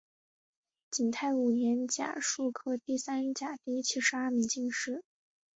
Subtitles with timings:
[0.89, 5.03] 景泰五年甲戌科第三甲第七十二名进士。